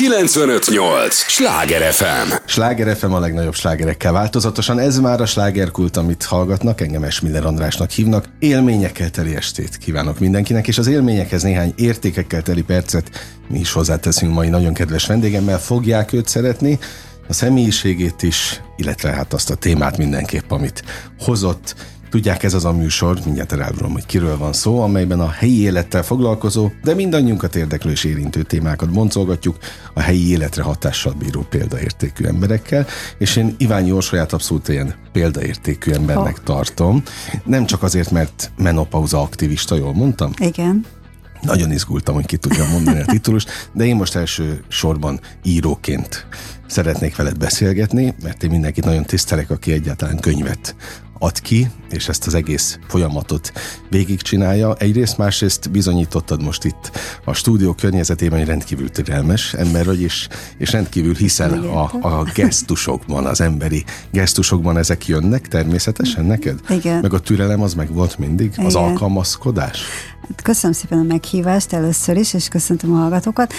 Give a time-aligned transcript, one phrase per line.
[0.00, 1.14] 958!
[1.14, 2.32] Sláger FM!
[2.44, 4.78] Sláger FM a legnagyobb slágerekkel változatosan.
[4.78, 8.24] Ez már a slágerkult, amit hallgatnak, engem Esmiller Andrásnak hívnak.
[8.38, 13.10] Élményekkel teli estét kívánok mindenkinek, és az élményekhez néhány értékekkel teli percet
[13.48, 15.58] mi is hozzáteszünk mai nagyon kedves vendégemmel.
[15.58, 16.78] Fogják őt szeretni,
[17.28, 20.84] a személyiségét is, illetve hát azt a témát mindenképp, amit
[21.18, 21.74] hozott.
[22.10, 26.02] Tudják, ez az a műsor, mindjárt elárulom, hogy kiről van szó, amelyben a helyi élettel
[26.02, 29.56] foglalkozó, de mindannyiunkat érdeklő és érintő témákat boncolgatjuk
[29.94, 32.86] a helyi életre hatással bíró példaértékű emberekkel,
[33.18, 36.44] és én Iván Jósaját abszolút ilyen példaértékű embernek oh.
[36.44, 37.02] tartom.
[37.44, 40.32] Nem csak azért, mert menopauza aktivista, jól mondtam?
[40.38, 40.84] Igen.
[41.42, 46.26] Nagyon izgultam, hogy ki tudja mondani a titulust, de én most első sorban íróként
[46.66, 50.74] szeretnék veled beszélgetni, mert én mindenkit nagyon tisztelek, aki egyáltalán könyvet
[51.22, 53.52] ad ki, és ezt az egész folyamatot
[53.88, 54.74] végigcsinálja.
[54.74, 56.90] Egyrészt, másrészt bizonyítottad most itt
[57.24, 63.26] a stúdió környezetében, hogy rendkívül türelmes ember vagy, és, és rendkívül hiszen a, a gesztusokban,
[63.26, 66.60] az emberi gesztusokban ezek jönnek természetesen neked?
[66.68, 67.00] Igen.
[67.00, 68.52] Meg a türelem az meg volt mindig?
[68.52, 68.64] Igen.
[68.64, 69.80] Az alkalmazkodás?
[70.28, 73.52] Hát köszönöm szépen a meghívást először is, és köszöntöm a hallgatókat.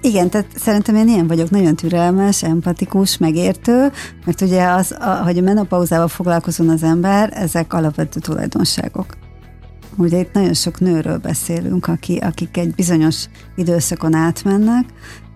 [0.00, 3.90] Igen, tehát szerintem én ilyen vagyok, nagyon türelmes, empatikus, megértő,
[4.24, 9.16] mert ugye az, a, hogy a menopauzával foglalkozon az ember, ezek alapvető tulajdonságok.
[9.96, 13.24] Ugye itt nagyon sok nőről beszélünk, aki, akik egy bizonyos
[13.56, 14.84] időszakon átmennek,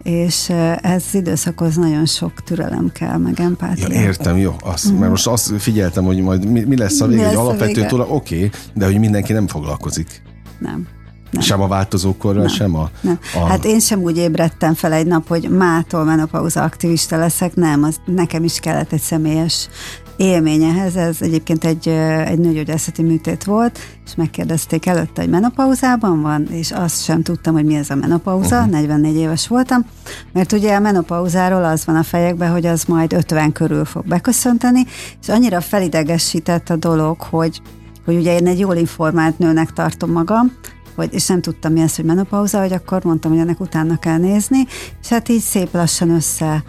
[0.02, 0.48] és
[0.80, 3.92] ez időszakhoz nagyon sok türelem kell, meg empátia.
[3.92, 4.54] Ja, értem, jó.
[4.60, 4.96] Azt, mm.
[4.96, 8.36] Mert most azt figyeltem, hogy majd mi, mi lesz a vége, hogy alapvető tulajdon, oké,
[8.36, 10.22] okay, de hogy mindenki nem foglalkozik.
[10.58, 10.86] Nem.
[11.34, 11.42] Nem.
[11.42, 12.52] Sem a változókorral, nem.
[12.52, 13.18] sem a, nem.
[13.34, 13.46] a...
[13.46, 17.96] Hát én sem úgy ébredtem fel egy nap, hogy mától menopauza aktivista leszek, nem, az
[18.04, 19.68] nekem is kellett egy személyes
[20.16, 20.96] élményehez.
[20.96, 21.88] Ez egyébként egy,
[22.24, 27.64] egy nőgyógyászati műtét volt, és megkérdezték előtte, hogy menopauzában van, és azt sem tudtam, hogy
[27.64, 28.72] mi ez a menopauza, uh-huh.
[28.72, 29.84] 44 éves voltam,
[30.32, 34.84] mert ugye a menopauzáról az van a fejekben, hogy az majd 50 körül fog beköszönteni,
[35.20, 37.60] és annyira felidegesített a dolog, hogy
[38.04, 40.52] hogy ugye én egy jól informált nőnek tartom magam,
[40.94, 44.18] hogy, és nem tudtam mi ez, hogy menopauza, hogy akkor mondtam, hogy ennek utána kell
[44.18, 44.66] nézni,
[45.02, 46.62] és hát így szép lassan össze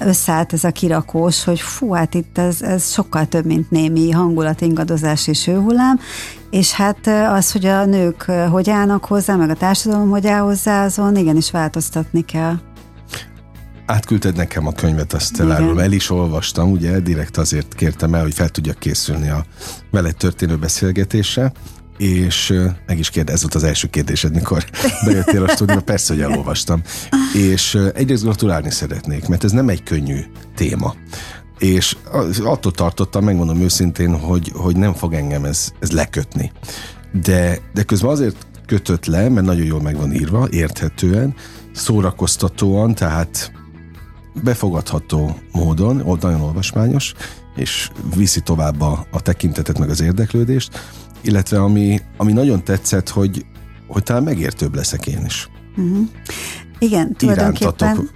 [0.00, 4.60] összeállt ez a kirakós, hogy fú, hát itt ez, ez sokkal több, mint némi hangulat,
[4.60, 6.00] ingadozás és hőhullám,
[6.50, 10.84] és hát az, hogy a nők hogy állnak hozzá, meg a társadalom hogy áll hozzá,
[10.84, 12.54] azon igenis változtatni kell.
[13.86, 17.00] Átküldted nekem a könyvet, azt elárulom, el is olvastam, ugye?
[17.00, 19.44] Direkt azért kértem el, hogy fel tudjak készülni a
[19.90, 21.52] veled történő beszélgetésre,
[21.98, 24.64] és meg is kérdez, ez volt az első kérdésed, mikor
[25.04, 26.82] bejöttél a stúdióba, persze, hogy elolvastam.
[27.34, 30.20] És egyrészt gratulálni szeretnék, mert ez nem egy könnyű
[30.54, 30.94] téma.
[31.58, 31.96] És
[32.42, 36.52] attól tartottam, megmondom őszintén, hogy, hogy nem fog engem ez, ez lekötni.
[37.22, 41.34] De, de közben azért kötött le, mert nagyon jól meg van írva, érthetően,
[41.72, 43.52] szórakoztatóan, tehát
[44.42, 47.14] befogadható módon, nagyon olvasmányos,
[47.56, 50.80] és viszi tovább a, a tekintetet meg az érdeklődést,
[51.24, 53.46] illetve ami, ami nagyon tetszett, hogy,
[53.86, 55.48] hogy talán megértőbb leszek én is.
[55.76, 56.08] Uh-huh.
[56.78, 58.08] Igen, tulajdonképpen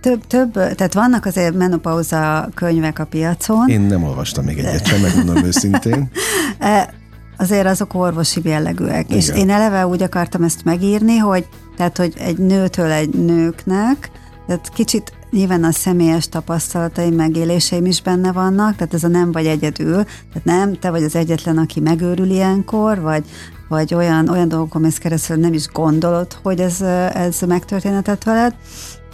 [0.00, 3.68] több, több, tehát vannak azért menopauza könyvek a piacon.
[3.68, 6.10] Én nem olvastam még egyet sem, megmondom őszintén.
[6.58, 6.94] E,
[7.36, 9.04] azért azok orvosi jellegűek.
[9.04, 9.18] Igen.
[9.18, 14.10] És én eleve úgy akartam ezt megírni, hogy tehát, hogy egy nőtől egy nőknek,
[14.46, 19.46] tehát kicsit nyilván a személyes tapasztalataim, megéléseim is benne vannak, tehát ez a nem vagy
[19.46, 23.24] egyedül, tehát nem te vagy az egyetlen, aki megőrül ilyenkor, vagy,
[23.68, 26.80] vagy olyan, olyan dolgokon mész keresztül, nem is gondolod, hogy ez,
[27.14, 28.54] ez megtörténhetett veled,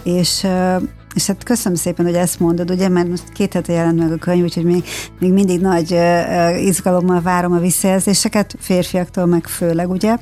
[0.02, 0.46] és
[1.14, 4.16] és hát köszönöm szépen, hogy ezt mondod, ugye, mert most két hete jelent meg a
[4.16, 4.84] könyv, úgyhogy még,
[5.20, 5.98] még mindig nagy
[6.60, 10.16] izgalommal várom a visszajelzéseket, férfiaktól meg főleg, ugye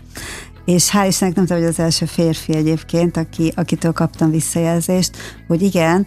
[0.66, 5.16] és hál' Istennek nem tudom, hogy az első férfi egyébként, aki, akitől kaptam visszajelzést,
[5.46, 6.06] hogy igen,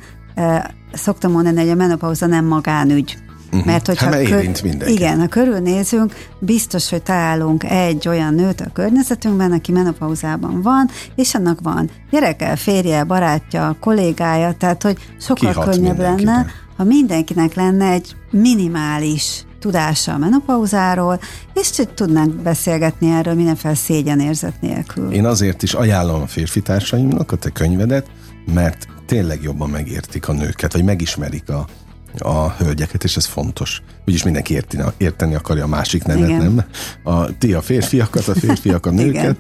[0.94, 3.18] szoktam mondani, hogy a menopauza nem magánügy.
[3.52, 3.66] Uh-huh.
[3.66, 4.50] Mert hogyha hát, kör,
[4.88, 11.36] igen, ha körülnézünk, biztos, hogy találunk egy olyan nőt a környezetünkben, aki menopauzában van, és
[11.36, 16.46] annak van gyereke, férje, barátja, kollégája, tehát hogy sokkal Kihat könnyebb lenne,
[16.78, 21.20] ha mindenkinek lenne egy minimális tudása a menopauzáról,
[21.54, 25.12] és tudnánk beszélgetni erről mindenféle szégyenérzet nélkül.
[25.12, 28.08] Én azért is ajánlom a férfi társaimnak a te könyvedet,
[28.54, 31.68] mert tényleg jobban megértik a nőket, vagy megismerik a,
[32.18, 33.82] a hölgyeket, és ez fontos.
[34.06, 36.42] Úgyis mindenki érteni, érteni akarja a másik nevet, Igen.
[36.42, 36.66] nem?
[37.04, 39.24] A, ti a férfiakat, a férfiak a nőket.
[39.24, 39.36] Igen.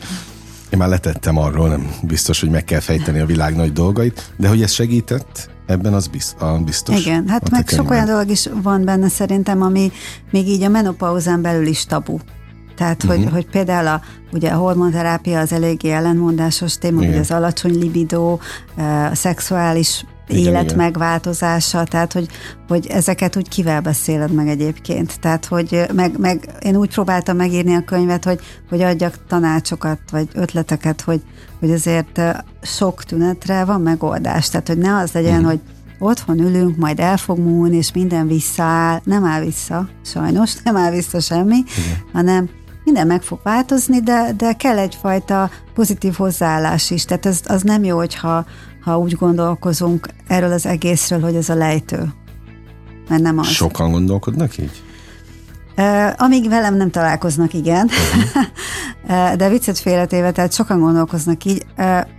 [0.70, 4.48] Én már letettem arról, nem biztos, hogy meg kell fejteni a világ nagy dolgait, de
[4.48, 7.06] hogy ez segített, Ebben az biztos.
[7.06, 9.92] Igen, hát meg sok olyan dolog is van benne szerintem, ami
[10.32, 12.18] még így a menopauzán belül is tabu.
[12.76, 13.16] Tehát, uh-huh.
[13.16, 13.34] hogy, mhm.
[13.34, 14.02] hogy például a,
[14.32, 18.40] ugye a hormonterápia az eléggé ellenmondásos téma, hogy az alacsony libidó,
[19.12, 20.76] a szexuális igen, élet igen.
[20.76, 22.28] megváltozása, tehát hogy,
[22.68, 25.20] hogy ezeket úgy kivel beszéled meg egyébként.
[25.20, 28.40] Tehát, hogy meg, meg én úgy próbáltam megírni a könyvet, hogy,
[28.70, 31.22] hogy adjak tanácsokat, vagy ötleteket, hogy,
[31.60, 32.22] hogy azért
[32.62, 34.50] sok tünetre van megoldás.
[34.50, 35.46] Tehát, hogy ne az legyen, mm.
[35.46, 35.60] hogy
[36.00, 39.02] otthon ülünk, majd el fog múlni, és minden visszaáll.
[39.04, 41.98] Nem áll vissza, sajnos, nem áll vissza semmi, Igen.
[42.14, 42.50] hanem
[42.84, 47.06] minden meg fog változni, de, de kell egyfajta pozitív hozzáállás is.
[47.06, 48.46] Tehát az, az nem jó, hogyha
[48.82, 52.14] ha úgy gondolkozunk erről az egészről, hogy ez a lejtő.
[53.10, 53.48] Mert nem az.
[53.48, 54.84] Sokan gondolkodnak így?
[56.18, 57.90] Amíg velem nem találkoznak, igen.
[59.10, 59.36] Uh-huh.
[59.36, 61.66] De viccet félretéve, tehát sokan gondolkoznak így.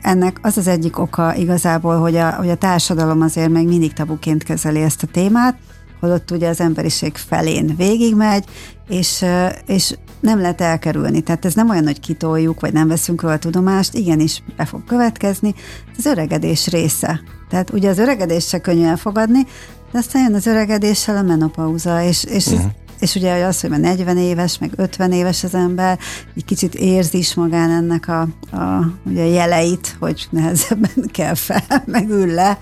[0.02, 4.42] Ennek az az egyik oka igazából, hogy a, hogy a társadalom azért még mindig tabuként
[4.42, 5.56] kezeli ezt a témát,
[6.00, 8.44] holott ugye az emberiség felén végigmegy,
[8.88, 9.24] és,
[9.66, 11.20] és nem lehet elkerülni.
[11.20, 15.54] Tehát ez nem olyan, hogy kitoljuk, vagy nem veszünk róla tudomást, igenis be fog következni.
[15.90, 17.20] Ez az öregedés része.
[17.48, 19.46] Tehát ugye az öregedés se könnyű elfogadni,
[19.92, 22.70] de aztán jön az öregedéssel a menopauza, és, és, uh-huh.
[23.00, 25.98] és ugye az, hogy már 40 éves, meg 50 éves az ember,
[26.36, 28.20] egy kicsit érzi is magán ennek a,
[28.56, 32.58] a ugye jeleit, hogy nehezebben kell fel, meg ül le,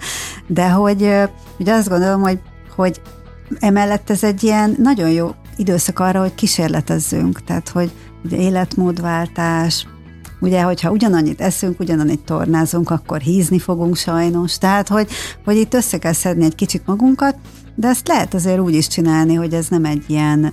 [0.46, 1.02] de hogy
[1.58, 2.38] ugye azt gondolom, hogy,
[2.76, 3.00] hogy
[3.58, 7.90] emellett ez egy ilyen nagyon jó időszak arra, hogy kísérletezzünk, tehát hogy
[8.24, 9.86] ugye életmódváltás,
[10.40, 15.08] ugye, hogyha ugyanannyit eszünk, ugyanannyit tornázunk, akkor hízni fogunk sajnos, tehát hogy,
[15.44, 17.36] hogy itt össze kell szedni egy kicsit magunkat,
[17.74, 20.52] de ezt lehet azért úgy is csinálni, hogy ez nem egy ilyen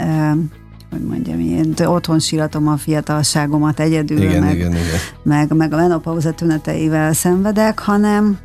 [0.92, 5.00] hogy mondjam, én otthon síratom a fiatalságomat egyedül, igen, meg, igen, igen.
[5.24, 8.38] Meg, meg a menopauza tüneteivel szenvedek, hanem,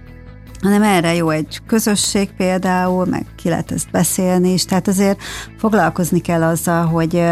[0.60, 5.20] hanem erre jó egy közösség például, meg ki lehet ezt beszélni is, tehát azért
[5.58, 7.22] foglalkozni kell azzal, hogy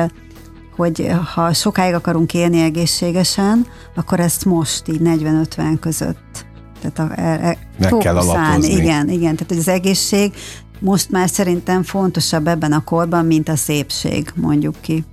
[0.77, 6.47] hogy ha sokáig akarunk élni egészségesen, akkor ezt most így 40-50 között
[6.81, 8.73] tehát a, e, e, Meg kell alapozni.
[8.73, 10.33] Igen, igen, tehát hogy az egészség
[10.81, 15.05] most már szerintem fontosabb ebben a korban, mint a szépség, mondjuk ki.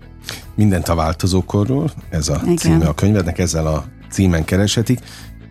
[0.56, 2.58] Mindent a változókorról, ez a igen.
[2.58, 5.00] címe a könyvednek, ezzel a címen kereshetik.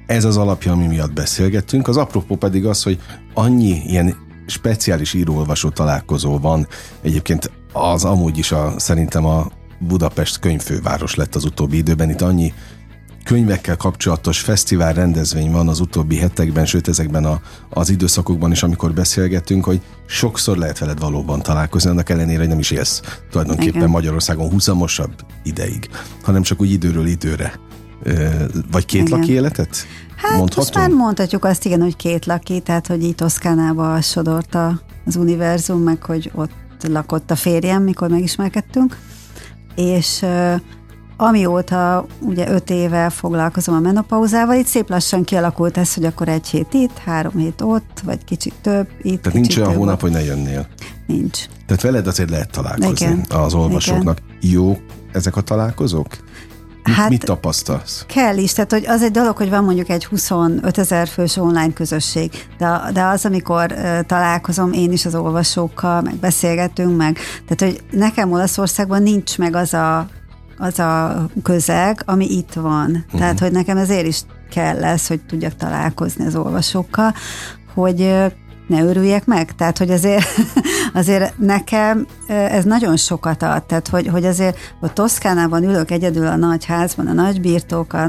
[0.07, 1.89] Ez az alapja, ami miatt beszélgettünk.
[1.89, 3.01] Az apropó pedig az, hogy
[3.35, 4.17] annyi ilyen
[4.47, 6.67] speciális író-olvasó találkozó van.
[7.03, 12.11] Egyébként az amúgy is a, szerintem a Budapest könyvfőváros lett az utóbbi időben.
[12.11, 12.53] Itt annyi
[13.25, 17.41] könyvekkel kapcsolatos fesztivál rendezvény van az utóbbi hetekben, sőt ezekben a,
[17.71, 22.59] az időszakokban is, amikor beszélgetünk, hogy sokszor lehet veled valóban találkozni, annak ellenére, hogy nem
[22.59, 23.91] is élsz tulajdonképpen Igen.
[23.91, 25.89] Magyarországon húzamosabb ideig,
[26.23, 27.53] hanem csak úgy időről időre
[28.71, 29.19] vagy két Igen.
[29.19, 29.87] laki életet?
[30.17, 30.65] Hát Mondhatom?
[30.65, 34.57] most már mondhatjuk azt, igen, hogy két laki, tehát hogy itt Toszkánába sodort
[35.05, 36.53] az univerzum, meg hogy ott
[36.89, 38.99] lakott a férjem, mikor megismerkedtünk,
[39.75, 40.25] és
[41.17, 46.47] amióta ugye öt éve foglalkozom a menopauzával, itt szép lassan kialakult ez, hogy akkor egy
[46.47, 49.23] hét itt, három hét ott, vagy kicsit több itt.
[49.23, 50.01] Tehát nincs olyan hónap, ott.
[50.01, 50.67] hogy ne jönnél.
[51.07, 51.47] Nincs.
[51.67, 53.25] Tehát veled azért lehet találkozni Igen.
[53.29, 54.19] az olvasóknak.
[54.41, 54.53] Igen.
[54.55, 54.79] Jó
[55.13, 56.17] ezek a találkozók?
[56.85, 58.05] Mit, hát mit tapasztalsz?
[58.09, 61.73] Kell is, tehát hogy az egy dolog, hogy van mondjuk egy 25 ezer fős online
[61.73, 67.75] közösség, de, de az, amikor uh, találkozom én is az olvasókkal, meg beszélgetünk, meg, tehát
[67.75, 70.07] hogy nekem Olaszországban nincs meg az a
[70.59, 72.91] az a közeg, ami itt van.
[72.91, 73.21] Uh-huh.
[73.21, 77.15] Tehát, hogy nekem ezért is kell lesz, hogy tudjak találkozni az olvasókkal,
[77.75, 78.15] hogy
[78.67, 79.55] ne örüljek meg.
[79.55, 80.25] Tehát, hogy azért,
[80.95, 83.63] azért nekem ez nagyon sokat ad.
[83.63, 88.07] Tehát, hogy, hogy azért ott Toszkánában ülök egyedül a nagy házban, a nagy birtok, a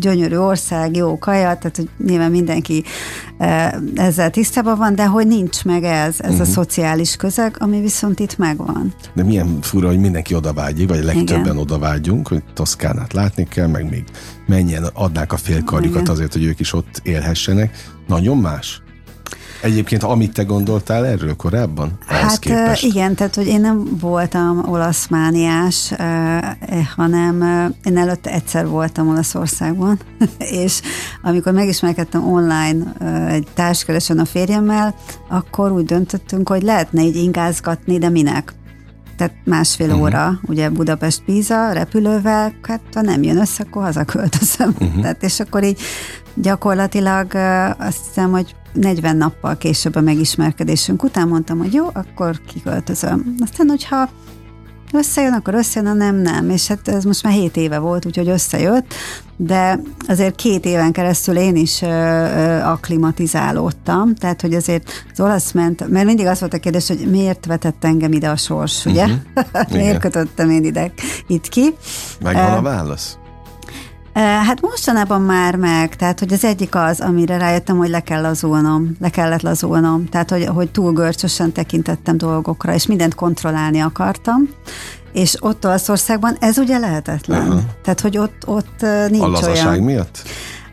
[0.00, 2.84] gyönyörű ország, jó kaja, tehát, hogy nyilván mindenki
[3.94, 6.40] ezzel tisztában van, de hogy nincs meg ez, ez uh-huh.
[6.40, 6.52] a mhm.
[6.52, 8.94] szociális közeg, ami viszont itt megvan.
[9.14, 14.04] De milyen fura, hogy mindenki odavágyik, vagy legtöbben odavágyunk, hogy Toszkánát látni kell, meg még
[14.46, 17.90] mennyien adnák a félkarjukat azért, hogy ők is ott élhessenek.
[18.06, 18.82] Nagyon más?
[19.62, 21.98] Egyébként, amit te gondoltál erről korábban?
[22.06, 22.84] Hát képest?
[22.84, 25.92] igen, tehát hogy én nem voltam olasz mániás,
[26.96, 27.42] hanem
[27.84, 29.98] én előtte egyszer voltam Olaszországban,
[30.38, 30.80] és
[31.22, 32.92] amikor megismerkedtem online
[33.28, 34.94] egy társkeresőn a férjemmel,
[35.28, 38.54] akkor úgy döntöttünk, hogy lehetne így ingázgatni, de minek?
[39.16, 40.02] tehát másfél uh-huh.
[40.02, 44.68] óra, ugye Budapest-Píza repülővel, hát ha nem jön össze, akkor hazaköltözöm.
[44.68, 45.00] Uh-huh.
[45.02, 45.80] Tehát, és akkor így
[46.34, 47.34] gyakorlatilag
[47.78, 53.34] azt hiszem, hogy 40 nappal később a megismerkedésünk után mondtam, hogy jó, akkor kiköltözöm.
[53.38, 54.08] Aztán, hogyha
[54.92, 56.50] összejön, akkor összejön, ha nem, nem.
[56.50, 58.94] És hát ez most már hét éve volt, úgyhogy összejött,
[59.36, 65.52] de azért két éven keresztül én is ö, ö, akklimatizálódtam, tehát hogy azért az olasz
[65.52, 69.04] ment, mert mindig az volt a kérdés, hogy miért vetett engem ide a sors, ugye?
[69.04, 69.70] Uh-huh.
[69.78, 70.92] miért kötöttem én ide,
[71.26, 71.74] itt ki?
[72.20, 73.16] Megvan uh, a válasz?
[74.14, 78.96] Hát mostanában már meg, tehát hogy az egyik az, amire rájöttem, hogy le kell lazulnom,
[79.00, 84.48] le kellett lazulnom, tehát hogy, hogy túl görcsösen tekintettem dolgokra, és mindent kontrollálni akartam,
[85.12, 87.46] és ott Olaszországban ez ugye lehetetlen.
[87.46, 87.60] Uh-huh.
[87.82, 89.84] Tehát, hogy ott, ott nincs a lazaság olyan.
[89.84, 90.22] miatt?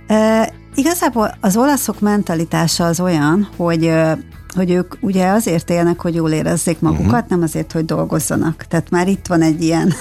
[0.08, 3.93] E, igazából az olaszok mentalitása az olyan, hogy
[4.56, 7.29] hogy ők ugye azért élnek, hogy jól érezzék magukat, uh-huh.
[7.29, 8.65] nem azért, hogy dolgozzanak.
[8.70, 9.94] Tehát már itt van egy ilyen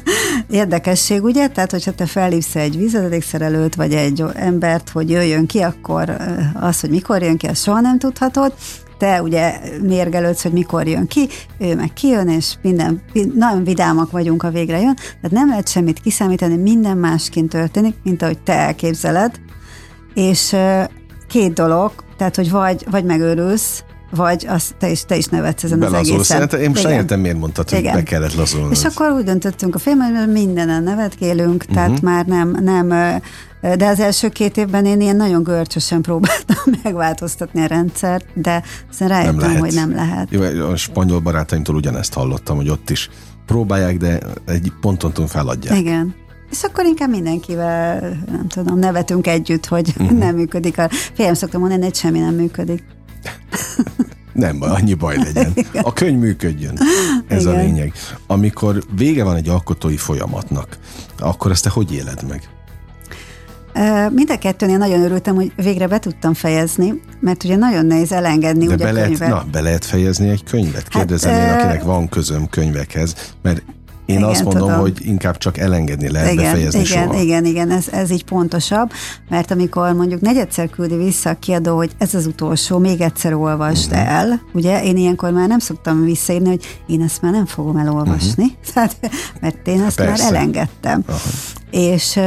[0.50, 1.48] érdekesség, ugye?
[1.48, 6.16] Tehát, hogyha te felhívsz egy vízadékszerelőt, vagy egy embert, hogy jöjjön ki, akkor
[6.54, 8.52] az, hogy mikor jön ki, azt soha nem tudhatod.
[8.98, 13.02] Te ugye mérgelődsz, hogy mikor jön ki, ő meg kijön, és minden,
[13.34, 14.94] nagyon vidámak vagyunk, a végre jön.
[14.94, 19.40] Tehát nem lehet semmit kiszámítani, minden másként történik, mint ahogy te elképzeled.
[20.14, 20.56] És
[21.28, 25.78] két dolog, tehát, hogy vagy, vagy megőrülsz, vagy azt te is, te is nevetsz ezen
[25.78, 26.08] Belazulsz.
[26.08, 26.24] az egészen.
[26.24, 26.92] Szerintem én most Igen.
[26.92, 27.94] értem, miért mondtad, hogy Igen.
[27.94, 28.70] be kellett lazulni.
[28.70, 31.74] És akkor úgy döntöttünk a film, hogy mindenen nevetkélünk, uh-huh.
[31.74, 32.04] tehát mhm.
[32.04, 33.20] már nem, nem
[33.74, 39.08] de az első két évben én ilyen nagyon görcsösen próbáltam megváltoztatni a rendszert, de aztán
[39.08, 40.30] rájöttem, nem hogy nem lehet.
[40.30, 43.10] Jó, a spanyol barátaimtól ugyanezt hallottam, hogy ott is
[43.46, 45.78] próbálják, de egy ponton túl feladják.
[45.78, 46.14] Igen.
[46.50, 50.18] És akkor inkább mindenkivel, nem tudom, nevetünk együtt, hogy uh-huh.
[50.24, 50.78] nem működik.
[50.78, 52.84] A fiam szoktam mondani, hogy semmi nem működik.
[54.32, 55.52] Nem, annyi baj legyen.
[55.82, 56.78] A könyv működjön.
[57.28, 57.54] Ez Igen.
[57.54, 57.92] a lényeg.
[58.26, 60.78] Amikor vége van egy alkotói folyamatnak,
[61.18, 62.48] akkor ezt te hogy éled meg?
[64.12, 68.66] Mind a kettőnél nagyon örültem, hogy végre be tudtam fejezni, mert ugye nagyon nehéz elengedni
[68.66, 70.88] De ugye be, lehet, na, be lehet fejezni egy könyvet?
[70.88, 73.62] Kérdezem hát, én, akinek van közöm könyvekhez, mert
[74.06, 74.80] én igen, azt mondom, tudom.
[74.80, 77.20] hogy inkább csak elengedni lehet igen, befejezni igen, soha.
[77.20, 78.90] Igen, igen, ez, ez így pontosabb,
[79.28, 83.92] mert amikor mondjuk negyedszer küldi vissza a kiadó, hogy ez az utolsó, még egyszer olvasd
[83.92, 84.14] uh-huh.
[84.14, 88.44] el, ugye, én ilyenkor már nem szoktam visszaírni, hogy én ezt már nem fogom elolvasni,
[88.44, 88.58] uh-huh.
[88.74, 88.96] tehát,
[89.40, 90.24] mert én ezt Persze.
[90.24, 91.04] már elengedtem.
[91.06, 91.20] Uh-huh.
[91.70, 92.18] És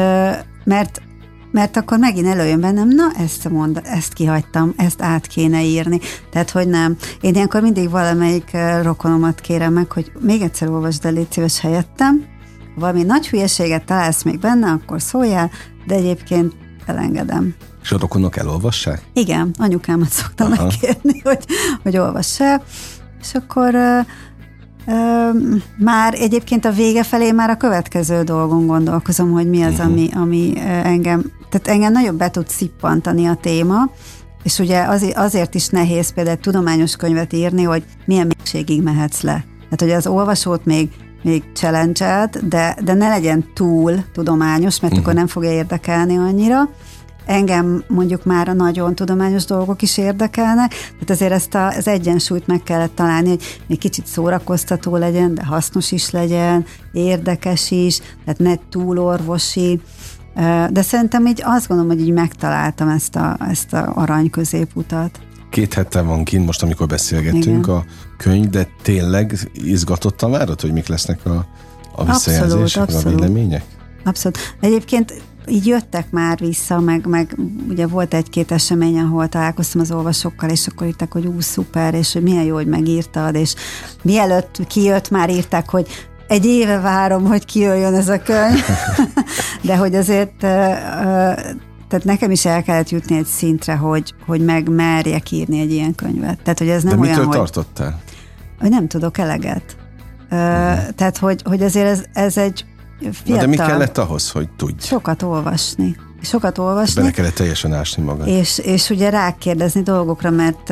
[0.63, 1.01] mert
[1.51, 5.99] mert akkor megint előjön bennem, na ezt mond, ezt kihagytam, ezt át kéne írni.
[6.31, 6.97] Tehát, hogy nem.
[7.21, 12.25] Én ilyenkor mindig valamelyik rokonomat kérem meg, hogy még egyszer olvasd el, légy szíves helyettem.
[12.75, 15.51] Valami nagy hülyeséget találsz még benne, akkor szóljál,
[15.87, 16.53] de egyébként
[16.85, 17.55] elengedem.
[17.81, 19.01] És a rokonok elolvassák?
[19.13, 20.63] Igen, anyukámat szoktam Aha.
[20.63, 21.45] megkérni, hogy,
[21.83, 22.63] hogy olvass el.
[23.21, 23.75] És akkor
[25.77, 29.85] már egyébként a vége felé már a következő dolgon gondolkozom, hogy mi az, uh-huh.
[29.85, 30.53] ami, ami
[30.83, 33.89] engem, tehát engem nagyobb be tud szippantani a téma,
[34.43, 39.45] és ugye az, azért is nehéz például tudományos könyvet írni, hogy milyen mélységig mehetsz le.
[39.59, 40.89] Tehát, hogy az olvasót még
[41.21, 44.99] még challenge de, de ne legyen túl tudományos, mert uh-huh.
[44.99, 46.69] akkor nem fogja érdekelni annyira
[47.29, 52.47] engem mondjuk már a nagyon tudományos dolgok is érdekelnek, tehát azért ezt a, az egyensúlyt
[52.47, 58.39] meg kellett találni, hogy még kicsit szórakoztató legyen, de hasznos is legyen, érdekes is, tehát
[58.39, 59.81] ne túl orvosi,
[60.69, 65.19] de szerintem így azt gondolom, hogy így megtaláltam ezt a, ezt a arany középutat.
[65.49, 67.75] Két hete van kint most, amikor beszélgetünk Igen.
[67.75, 67.85] a
[68.17, 71.45] könyv, de tényleg izgatottan várod, hogy mik lesznek a,
[71.95, 73.19] a visszajelzések, abszolút, abszolút.
[73.19, 73.63] a vélemények?
[74.03, 74.37] Abszolút.
[74.59, 75.13] Egyébként
[75.49, 77.35] így jöttek már vissza, meg, meg
[77.69, 82.13] ugye volt egy-két esemény, ahol találkoztam az olvasókkal, és akkor írták, hogy ú, szuper, és
[82.13, 83.55] hogy milyen jó, hogy megírtad, és
[84.01, 85.87] mielőtt kijött, már írták, hogy
[86.27, 88.63] egy éve várom, hogy kijöjjön ez a könyv,
[89.67, 90.45] de hogy azért
[91.89, 95.95] tehát nekem is el kellett jutni egy szintre, hogy, hogy meg merjek írni egy ilyen
[95.95, 96.39] könyvet.
[96.43, 97.99] Tehát, hogy ez nem de olyan, mitől hogy, tartottál?
[98.59, 99.75] Hogy nem tudok eleget.
[100.31, 100.89] Uh-huh.
[100.95, 102.65] Tehát, hogy, hogy azért ez, ez egy
[102.99, 103.35] fiatal.
[103.35, 104.85] Na de mi kellett ahhoz, hogy tudj?
[104.85, 105.95] Sokat olvasni.
[106.21, 107.01] Sokat olvasni.
[107.01, 108.27] Bele kellett teljesen ásni magad.
[108.27, 110.69] És, és ugye rákérdezni dolgokra, mert,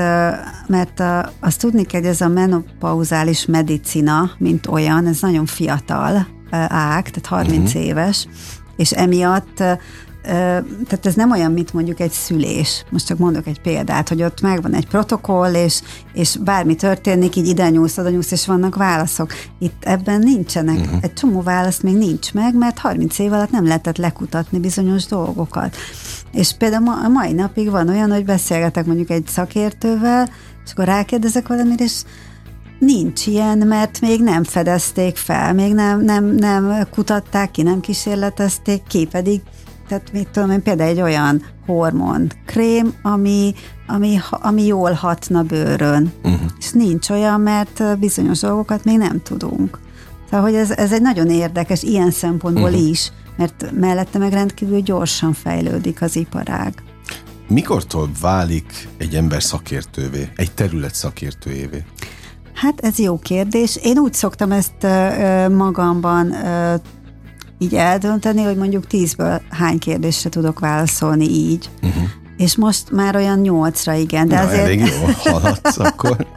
[0.67, 1.03] mert
[1.39, 6.27] azt tudni kell, hogy ez a menopauzális medicina, mint olyan, ez nagyon fiatal
[6.67, 7.81] ág, tehát 30 uh-huh.
[7.81, 7.89] Mhm.
[7.89, 8.27] éves,
[8.75, 9.63] és emiatt
[10.27, 12.85] tehát ez nem olyan, mint mondjuk egy szülés.
[12.89, 15.81] Most csak mondok egy példát, hogy ott megvan egy protokoll, és,
[16.13, 19.33] és bármi történik, így ide nyúlsz, oda nyúlsz, és vannak válaszok.
[19.59, 20.99] Itt ebben nincsenek, uh-huh.
[21.01, 25.75] egy csomó válasz még nincs meg, mert 30 év alatt nem lehetett lekutatni bizonyos dolgokat.
[26.31, 30.29] És például a mai napig van olyan, hogy beszélgetek mondjuk egy szakértővel,
[30.65, 32.01] és akkor rákérdezek valamit, és
[32.79, 38.83] Nincs ilyen, mert még nem fedezték fel, még nem, nem, nem kutatták ki, nem kísérletezték
[38.87, 39.41] ki, pedig
[39.87, 43.53] tehát mit tudom én, például egy olyan hormon krém, ami,
[43.87, 46.13] ami, ami jól hatna bőrön.
[46.23, 46.49] Uh-huh.
[46.59, 49.79] És nincs olyan, mert bizonyos dolgokat még nem tudunk.
[50.25, 52.89] Szóval, hogy ez, ez egy nagyon érdekes ilyen szempontból uh-huh.
[52.89, 56.73] is, mert mellette meg rendkívül gyorsan fejlődik az iparág.
[57.47, 61.83] Mikortól válik egy ember szakértővé, egy terület szakértőjévé?
[62.53, 63.79] Hát ez jó kérdés.
[63.83, 64.87] Én úgy szoktam ezt
[65.51, 66.33] magamban
[67.59, 71.69] így eldönteni, hogy mondjuk tízből hány kérdésre tudok válaszolni így.
[71.83, 72.03] Uh-huh.
[72.37, 74.27] És most már olyan nyolcra, igen.
[74.27, 74.61] De Na, azért...
[74.61, 76.17] elég jó haladsz akkor.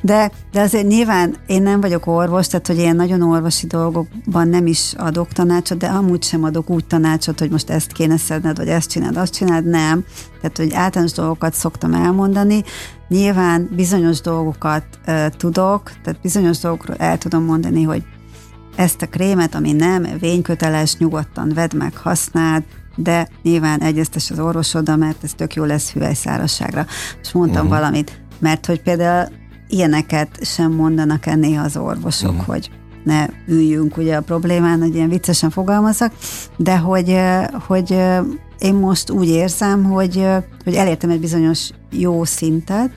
[0.00, 4.66] De, de azért nyilván én nem vagyok orvos, tehát hogy ilyen nagyon orvosi dolgokban nem
[4.66, 8.68] is adok tanácsot, de amúgy sem adok úgy tanácsot, hogy most ezt kéne szedned, vagy
[8.68, 10.04] ezt csináld, azt csináld, nem.
[10.40, 12.64] Tehát, hogy általános dolgokat szoktam elmondani.
[13.08, 18.02] Nyilván bizonyos dolgokat uh, tudok, tehát bizonyos dolgokról el tudom mondani, hogy
[18.76, 22.62] ezt a krémet, ami nem vényköteles, nyugodtan vedd meg, használd,
[22.96, 26.86] de nyilván egyeztes az orvosoddal, mert ez tök jó lesz hüvelyszárasságra.
[27.22, 27.78] És mondtam uh-huh.
[27.78, 29.28] valamit, mert hogy például
[29.68, 32.46] ilyeneket sem mondanak ennél az orvosok, uh-huh.
[32.46, 32.70] hogy
[33.04, 36.12] ne üljünk ugye a problémán, hogy ilyen viccesen fogalmazok,
[36.56, 37.16] de hogy,
[37.66, 37.90] hogy
[38.58, 40.26] én most úgy érzem, hogy,
[40.64, 42.90] hogy elértem egy bizonyos jó szintet,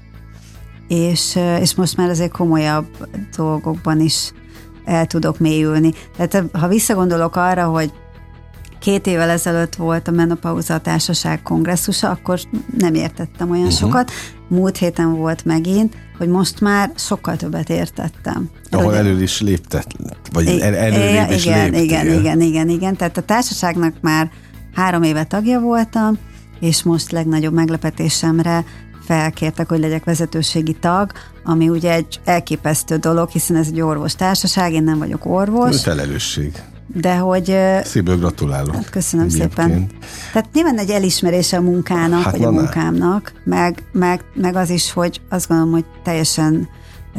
[0.88, 4.31] és, és most már azért komolyabb dolgokban is
[4.88, 5.94] el tudok mélyülni.
[6.17, 7.91] Tehát ha visszagondolok arra, hogy
[8.79, 12.39] két évvel ezelőtt volt a Menopauza Társaság kongresszusa, akkor
[12.77, 13.77] nem értettem olyan uh-huh.
[13.79, 14.12] sokat.
[14.48, 18.50] Múlt héten volt megint, hogy most már sokkal többet értettem.
[18.72, 19.88] Ahol hogy elő is léptet,
[20.34, 21.84] vagy el, előrébb is igen, léptél.
[21.84, 22.96] igen, igen, igen, igen.
[22.96, 24.29] Tehát a társaságnak már
[24.74, 26.17] három éve tagja voltam,
[26.60, 28.65] és most legnagyobb meglepetésemre
[29.06, 31.12] felkértek, hogy legyek vezetőségi tag,
[31.50, 35.82] ami ugye egy elképesztő dolog, hiszen ez egy orvos társaság, én nem vagyok orvos.
[35.82, 36.51] Felelősség.
[36.88, 37.58] De hogy...
[37.84, 38.75] Szívből gratulálok.
[38.75, 39.54] Hát köszönöm egyébként.
[39.56, 39.88] szépen.
[40.34, 44.92] Tehát nyilván egy elismerése a munkának, hát vagy a munkámnak, meg, meg, meg az is,
[44.92, 46.70] hogy azt gondolom, hogy teljesen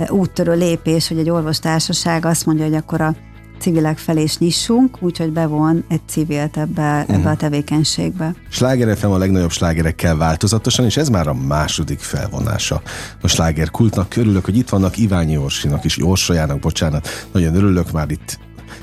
[0.08, 3.14] úttörő lépés, hogy egy orvostársaság azt mondja, hogy akkor a
[3.58, 7.30] civilek felé is nyissunk, úgyhogy bevon egy civilt ebbe, ebbe uh-huh.
[7.30, 8.34] a tevékenységbe.
[8.48, 12.82] Sláger FM a legnagyobb slágerekkel változatosan, és ez már a második felvonása
[13.20, 14.08] a sláger kultnak.
[14.08, 17.08] Körülök, hogy itt vannak Iványi Orsinak is, Orsolyának, bocsánat.
[17.32, 18.38] Nagyon örülök már itt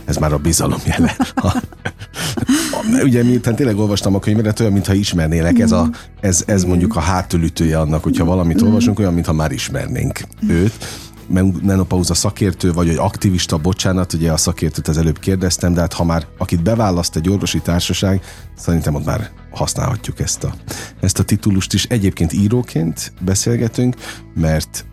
[0.05, 1.15] ez már a bizalom jele.
[3.03, 5.89] Ugye miután tényleg olvastam a könyvedet, olyan, mintha ismernélek, ez, a,
[6.19, 11.04] ez, ez mondjuk a hátulütője annak, hogyha valamit olvasunk, olyan, mintha már ismernénk őt
[11.61, 16.03] menopauza szakértő, vagy egy aktivista, bocsánat, ugye a szakértőt az előbb kérdeztem, de hát ha
[16.03, 18.21] már akit beválaszt egy orvosi társaság,
[18.55, 20.53] szerintem ott már használhatjuk ezt a,
[20.99, 21.83] ezt a titulust is.
[21.85, 23.95] Egyébként íróként beszélgetünk,
[24.35, 24.85] mert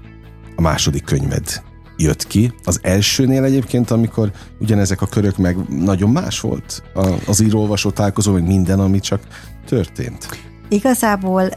[0.56, 1.62] a második könyved
[1.96, 2.52] jött ki.
[2.64, 6.82] Az elsőnél egyébként, amikor ugyanezek a körök meg nagyon más volt
[7.26, 9.20] az író-olvasó találkozó, meg minden, ami csak
[9.66, 10.28] történt.
[10.68, 11.48] Igazából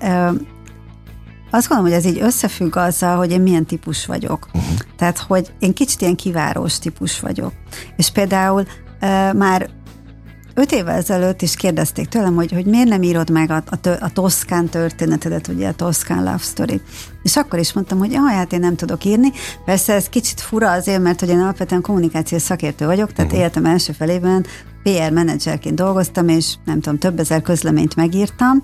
[1.55, 4.47] azt gondolom, hogy ez így összefügg azzal, hogy én milyen típus vagyok.
[4.53, 4.77] Uh-huh.
[4.97, 7.53] Tehát, hogy én kicsit ilyen kivárós típus vagyok.
[7.95, 9.69] És például uh, már
[10.55, 14.09] öt évvel ezelőtt is kérdezték tőlem, hogy, hogy miért nem írod meg a, a, a
[14.13, 16.81] Toszkán történetedet, ugye a Toszkán Love Story.
[17.23, 19.31] És akkor is mondtam, hogy ah, hát én nem tudok írni.
[19.65, 23.39] Persze ez kicsit fura azért, mert hogy én alapvetően kommunikációs szakértő vagyok, tehát uh-huh.
[23.39, 24.45] életem első felében
[24.83, 28.63] PR menedzserként dolgoztam, és nem tudom, több ezer közleményt megírtam,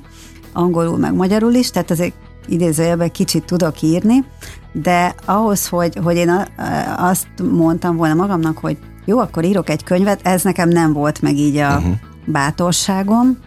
[0.54, 2.14] angolul meg magyarul is, tehát azért
[2.48, 4.26] idézőjelben kicsit tudok írni,
[4.72, 6.48] de ahhoz, hogy, hogy én
[6.98, 11.38] azt mondtam volna magamnak, hogy jó, akkor írok egy könyvet, ez nekem nem volt meg
[11.38, 11.94] így a uh-huh.
[12.26, 13.38] bátorságom,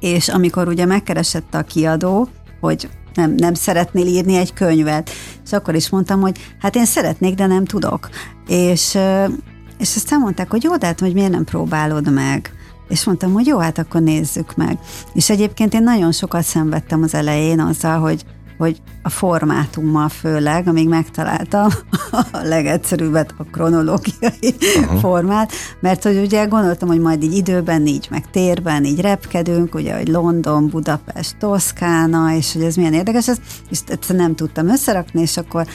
[0.00, 2.28] és amikor ugye megkeresett a kiadó,
[2.60, 5.10] hogy nem, nem szeretnél írni egy könyvet,
[5.44, 8.08] és akkor is mondtam, hogy hát én szeretnék, de nem tudok.
[8.46, 8.98] És,
[9.78, 12.55] és aztán mondták, hogy jó, de hát hogy miért nem próbálod meg?
[12.88, 14.78] És mondtam, hogy jó, hát akkor nézzük meg.
[15.12, 18.24] És egyébként én nagyon sokat szenvedtem az elején azzal, hogy
[18.58, 21.68] hogy a formátummal főleg, amíg megtaláltam
[22.10, 25.00] a legegyszerűbbet, a kronológiai uh-huh.
[25.00, 29.96] formát, mert hogy ugye gondoltam, hogy majd így időben, így meg térben, így repkedünk, ugye,
[29.96, 33.36] hogy London, Budapest, Toszkána, és hogy ez milyen érdekes, ez,
[33.70, 35.66] és ezt nem tudtam összerakni, és akkor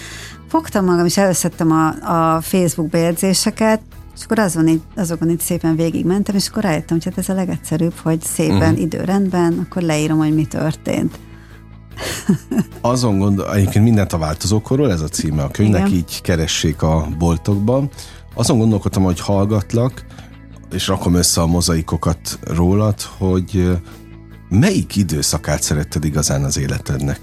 [0.48, 1.88] fogtam magam, és előszedtem a,
[2.36, 3.82] a Facebook bejegyzéseket,
[4.16, 7.34] és akkor azon így, azokon itt szépen végigmentem, és akkor rájöttem, hogy hát ez a
[7.34, 8.82] legegyszerűbb, hogy szépen uh-huh.
[8.82, 11.20] időrendben, akkor leírom, hogy mi történt.
[12.82, 15.98] Azon gondol, egyébként mindent a változókorról, ez a címe a könyvnek, Igen.
[15.98, 17.90] így keressék a boltokban.
[18.34, 20.06] Azon gondolkodtam, hogy hallgatlak,
[20.72, 23.78] és rakom össze a mozaikokat rólad, hogy
[24.50, 27.20] melyik időszakát szeretted igazán az életednek?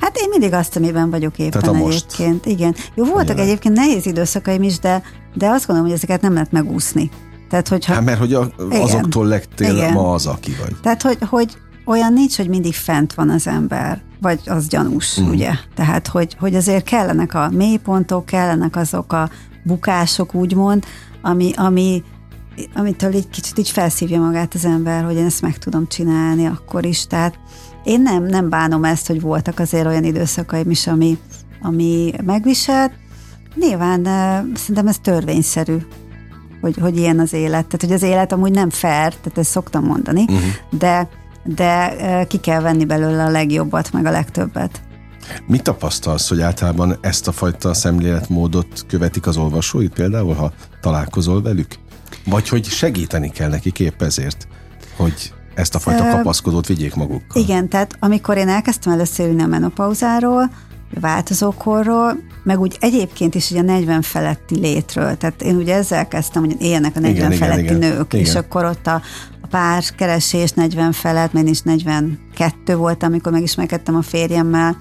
[0.00, 2.32] Hát én mindig azt, amiben vagyok éppen Tehát a egyébként.
[2.32, 2.46] Most.
[2.46, 2.74] Igen.
[2.94, 3.44] Jó, voltak Jelen.
[3.44, 5.02] egyébként nehéz időszakaim is, de,
[5.34, 7.10] de azt gondolom, hogy ezeket nem lehet megúszni.
[7.48, 7.92] Tehát, hogyha...
[7.92, 9.92] Hát mert hogy a, azoktól lettél Igen.
[9.92, 10.76] ma az, aki vagy.
[10.82, 15.28] Tehát, hogy, hogy olyan nincs, hogy mindig fent van az ember, vagy az gyanús, mm.
[15.28, 15.50] ugye?
[15.74, 19.30] Tehát, hogy, hogy azért kellenek a mélypontok, kellenek azok a
[19.64, 20.84] bukások, úgymond,
[21.22, 22.02] ami, ami
[22.74, 26.84] amitől egy kicsit így felszívja magát az ember, hogy én ezt meg tudom csinálni akkor
[26.84, 27.06] is.
[27.06, 27.38] Tehát
[27.84, 31.18] én nem, nem bánom ezt, hogy voltak azért olyan időszakaim is, ami,
[31.62, 32.92] ami megviselt.
[33.54, 34.04] Nyilván
[34.54, 35.76] szerintem ez törvényszerű,
[36.60, 37.66] hogy, hogy ilyen az élet.
[37.66, 40.40] Tehát, hogy az élet amúgy nem fair, tehát ezt szoktam mondani, uh-huh.
[40.70, 41.08] de,
[41.44, 44.80] de ki kell venni belőle a legjobbat, meg a legtöbbet.
[45.46, 51.74] Mit tapasztalsz, hogy általában ezt a fajta szemléletmódot követik az olvasóid például, ha találkozol velük?
[52.24, 54.48] Vagy hogy segíteni kell nekik épp ezért,
[54.96, 57.42] hogy ezt a fajta kapaszkodót vigyék magukkal.
[57.42, 60.50] Igen, tehát amikor én elkezdtem először ülni a menopauzáról,
[61.00, 65.16] változókorról, meg úgy egyébként is ugye a 40 feletti létről.
[65.16, 68.26] Tehát én ugye ezzel kezdtem, hogy élnek a 40 igen, feletti igen, nők, igen.
[68.26, 69.02] és akkor ott a,
[69.42, 74.76] a pár keresés 40 felett, mert is 42 volt, amikor megismerkedtem a férjemmel,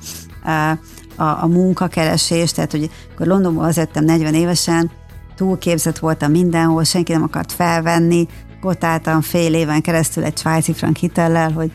[1.15, 4.91] a, a munkakeresés, tehát hogy akkor Londonban az 40 évesen,
[5.35, 8.27] túlképzett voltam mindenhol, senki nem akart felvenni,
[8.61, 11.71] ott álltam fél éven keresztül egy svájci frank hitellel, hogy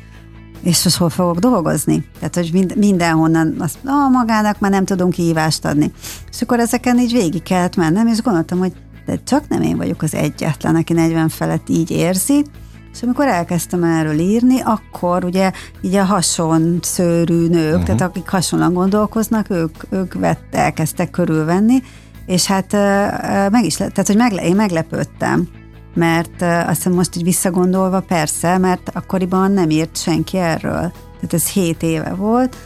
[0.63, 2.05] és hol fogok dolgozni?
[2.15, 5.93] Tehát, hogy mind, mindenhonnan azt, ah, magának már nem tudunk kihívást adni.
[6.31, 8.73] És akkor ezeken így végig kellett mennem, és gondoltam, hogy
[9.07, 12.45] de csak nem én vagyok az egyetlen, aki 40 felett így érzi,
[12.93, 17.85] és amikor elkezdtem erről írni, akkor ugye így a hason szőrű nők, uh-huh.
[17.85, 21.83] tehát akik hasonlóan gondolkoznak, ők, ők vett, elkezdtek körülvenni,
[22.27, 22.73] és hát
[23.51, 25.49] meg is, tehát hogy megle, én meglepődtem,
[25.97, 30.93] mert azt hiszem most így visszagondolva persze, mert akkoriban nem írt senki erről.
[31.15, 32.57] Tehát ez 7 éve volt,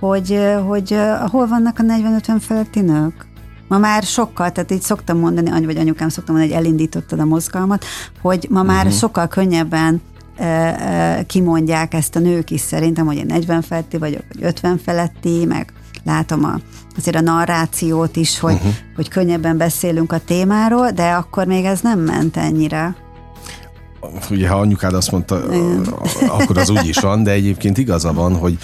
[0.00, 0.96] hogy, hogy
[1.30, 3.26] hol vannak a 40-50 feletti nők?
[3.68, 7.24] Ma már sokkal, tehát így szoktam mondani, any vagy anyukám szoktam mondani, hogy elindítottad a
[7.24, 7.84] mozgalmat,
[8.20, 8.98] hogy ma már uh-huh.
[8.98, 10.00] sokkal könnyebben
[11.26, 15.72] kimondják ezt a nők is szerintem, hogy én 40 feletti vagyok, vagy 50 feletti, meg
[16.04, 16.54] látom a,
[16.98, 18.72] azért a narrációt is, hogy, uh-huh.
[18.96, 22.96] hogy könnyebben beszélünk a témáról, de akkor még ez nem ment ennyire.
[24.30, 25.86] Ugye, ha anyukád azt mondta, Igen.
[26.28, 28.58] akkor az úgy is van, de egyébként igaza van, hogy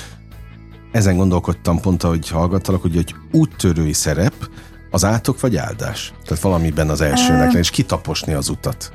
[0.93, 4.35] ezen gondolkodtam pont, ahogy hallgattalak, hogy egy úttörői szerep
[4.91, 6.13] az átok vagy áldás?
[6.25, 8.93] Tehát valamiben az elsőnek, és kitaposni az utat.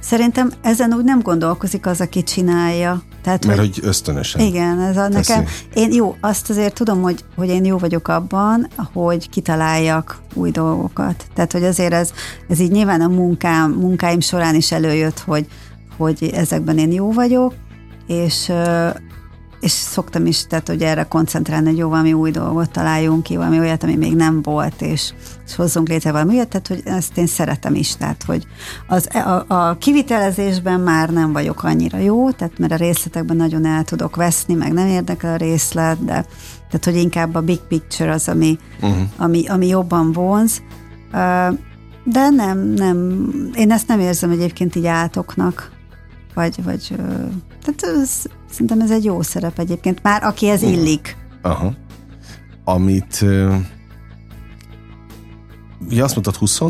[0.00, 3.02] Szerintem ezen úgy nem gondolkozik az, aki csinálja.
[3.24, 4.40] Tehát, Mert hogy, hogy ösztönösen.
[4.40, 5.44] Igen, ez a nekem.
[5.74, 11.26] Én jó, azt azért tudom, hogy, hogy én jó vagyok abban, hogy kitaláljak új dolgokat.
[11.34, 12.10] Tehát, hogy azért ez,
[12.48, 15.46] ez így nyilván a munkám, munkáim során is előjött, hogy,
[15.96, 17.54] hogy ezekben én jó vagyok,
[18.06, 18.52] és
[19.64, 23.58] és szoktam is, tehát hogy erre koncentrálni, hogy jó, valami új dolgot találjunk ki, valami
[23.58, 25.12] olyat, ami még nem volt, és,
[25.46, 28.46] és hozzunk létre valami olyat, tehát hogy ezt én szeretem is, tehát hogy
[28.86, 33.84] az, a, a kivitelezésben már nem vagyok annyira jó, tehát mert a részletekben nagyon el
[33.84, 36.26] tudok veszni, meg nem érdekel a részlet, de
[36.70, 39.02] tehát hogy inkább a big picture az, ami, uh-huh.
[39.16, 40.62] ami, ami jobban vonz,
[42.04, 45.70] de nem, nem, én ezt nem érzem egyébként így átoknak,
[46.34, 46.96] vagy, vagy
[47.64, 51.16] tehát ez, szerintem ez egy jó szerep egyébként, már aki ez illik.
[51.42, 51.74] Aha.
[52.64, 53.24] Amit
[55.88, 56.60] ja, azt mondtad 20?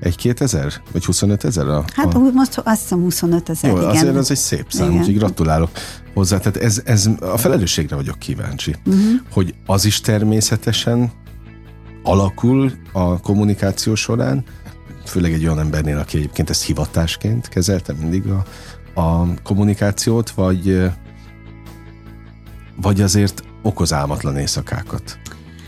[0.00, 0.72] Egy 2000?
[0.92, 1.68] Vagy 25 ezer?
[1.68, 2.18] A, hát a...
[2.18, 3.88] most azt hiszem 25 ezer, Jó, igen.
[3.88, 5.70] azért ez egy szép szám, úgyhogy gratulálok
[6.14, 6.38] hozzá.
[6.38, 9.02] Tehát ez, ez a felelősségre vagyok kíváncsi, uh-huh.
[9.32, 11.12] hogy az is természetesen
[12.02, 14.44] alakul a kommunikáció során,
[15.04, 18.44] főleg egy olyan embernél, aki egyébként ezt hivatásként kezelte mindig a,
[19.00, 20.90] a kommunikációt, vagy,
[22.76, 25.18] vagy azért okoz álmatlan éjszakákat?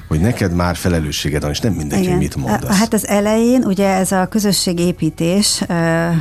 [0.08, 2.78] Hogy neked már felelősséged van, és nem mindegy, hogy mit mondasz.
[2.78, 6.14] Hát az elején ugye ez a közösségépítés, e,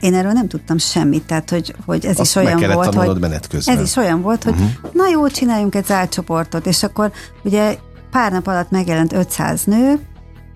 [0.00, 3.22] én erről nem tudtam semmit, tehát hogy, hogy ez Azt is olyan volt, hogy
[3.66, 4.92] ez is olyan volt, hogy uh-huh.
[4.92, 7.12] na jó, csináljunk egy zárt csoportot, és akkor
[7.44, 7.76] ugye
[8.10, 10.00] pár nap alatt megjelent 500 nő,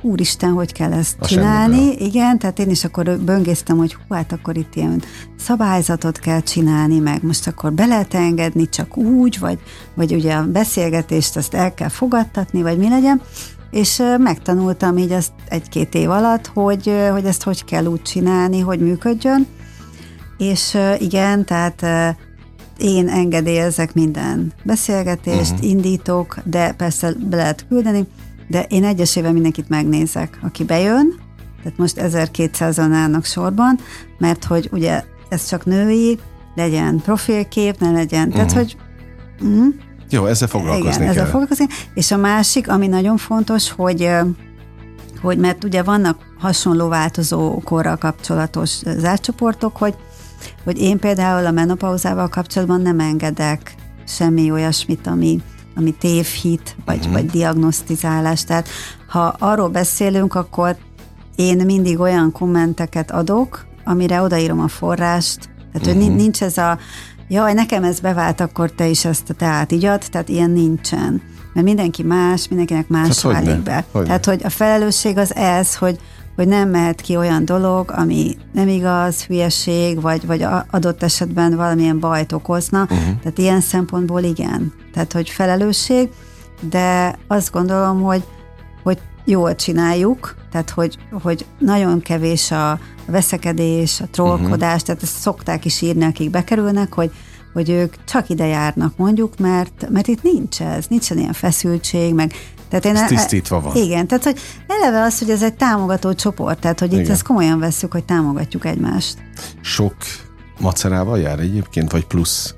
[0.05, 1.77] úristen, hogy kell ezt a csinálni.
[1.77, 2.07] Semmiből.
[2.07, 5.03] Igen, tehát én is akkor böngésztem, hogy hú, hát akkor itt ilyen
[5.39, 9.59] szabályzatot kell csinálni, meg most akkor be lehet engedni csak úgy, vagy,
[9.95, 13.21] vagy ugye a beszélgetést azt el kell fogadtatni, vagy mi legyen.
[13.71, 18.81] És megtanultam így azt egy-két év alatt, hogy, hogy ezt hogy kell úgy csinálni, hogy
[18.81, 19.47] működjön.
[20.39, 21.87] És igen, tehát
[22.79, 25.69] én engedélyezek minden beszélgetést, uh-huh.
[25.69, 28.07] indítok, de persze be lehet küldeni,
[28.49, 31.15] de én egyesével mindenkit megnézek, aki bejön,
[31.63, 33.79] tehát most 1200-an állnak sorban,
[34.19, 36.19] mert hogy ugye ez csak női,
[36.55, 38.35] legyen profilkép, ne legyen, uh-huh.
[38.35, 38.59] tehát mhm.
[38.59, 38.77] hogy...
[39.45, 39.69] Mm,
[40.11, 41.09] Jó, ezzel foglalkozni igen, kell.
[41.09, 41.67] ezzel foglalkozni.
[41.95, 44.11] És a másik, ami nagyon fontos, hogy
[45.25, 49.95] hogy mert ugye vannak hasonló változó korral kapcsolatos zárcsoportok, hogy,
[50.65, 53.75] hogy én például a menopauzával kapcsolatban nem engedek
[54.07, 55.41] semmi olyasmit, ami
[55.77, 57.13] ami tévhit, vagy, uh-huh.
[57.13, 58.45] vagy diagnosztizálás.
[58.45, 58.69] Tehát
[59.09, 60.77] ha arról beszélünk, akkor
[61.37, 65.39] én mindig olyan kommenteket adok, amire odaírom a forrást,
[65.73, 66.05] tehát uh-huh.
[66.05, 66.79] hogy nincs ez a
[67.29, 71.23] jaj, nekem ez bevált, akkor te is ezt a teát igyad, tehát ilyen nincsen.
[71.53, 73.85] Mert mindenki más, mindenkinek más hát válik be.
[73.93, 74.07] Hogyne.
[74.07, 75.99] Tehát, hogy a felelősség az ez, hogy,
[76.37, 82.01] hogy nem mehet ki olyan dolog, ami nem igaz, hülyeség, vagy, vagy adott esetben valamilyen
[82.01, 82.83] bajt okozna.
[82.83, 82.99] Uh-huh.
[82.99, 84.73] Tehát ilyen szempontból igen.
[84.93, 86.09] Tehát, hogy felelősség,
[86.61, 88.25] de azt gondolom, hogy,
[88.83, 94.87] hogy jól csináljuk, tehát, hogy, hogy nagyon kevés a veszekedés, a trollkodás, uh-huh.
[94.87, 97.11] tehát ezt szokták is írni, akik bekerülnek, hogy
[97.55, 102.33] hogy ők csak ide járnak mondjuk, mert, mert itt nincs ez, nincsen ilyen feszültség, meg
[102.81, 103.77] tehát én ez tisztítva van.
[103.77, 107.05] Igen, tehát hogy eleve az, hogy ez egy támogató csoport, tehát hogy igen.
[107.05, 109.19] itt ezt komolyan veszük, hogy támogatjuk egymást.
[109.61, 109.95] Sok
[110.61, 112.55] macerával jár egyébként, vagy plusz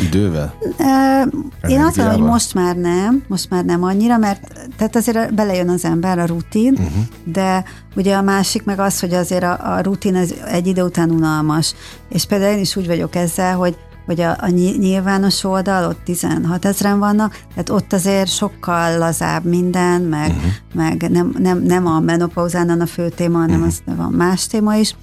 [0.00, 0.54] idővel?
[1.68, 5.68] Én azt mondom, hogy most már nem, most már nem annyira, mert tehát azért belejön
[5.68, 7.04] az ember a rutin, uh-huh.
[7.24, 7.64] de
[7.96, 11.74] ugye a másik meg az, hogy azért a, a rutin ez egy idő után unalmas.
[12.08, 13.76] És például én is úgy vagyok ezzel, hogy
[14.08, 20.00] hogy a, a nyilvános oldal, ott 16 ezeren vannak, tehát ott azért sokkal lazább minden,
[20.00, 20.50] meg, uh-huh.
[20.74, 23.74] meg nem, nem, nem a menopauzán a fő téma, hanem uh-huh.
[23.86, 24.94] az van más téma is,